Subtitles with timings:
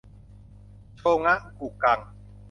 [0.97, 1.99] โชงะกุกัง